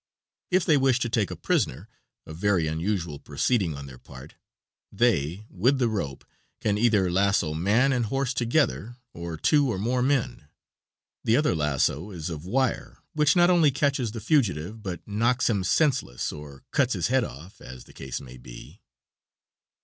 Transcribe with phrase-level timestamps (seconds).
[0.49, 1.87] If they wish to take a prisoner
[2.25, 4.33] a very unusual proceeding on their part
[4.91, 6.25] they, with the rope,
[6.59, 10.47] can either lasso man and horse together or two or more men.
[11.23, 15.63] The other lasso is of wire, which not only catches the fugitive, but knocks him
[15.63, 18.81] senseless or cuts his head off, as the case may be.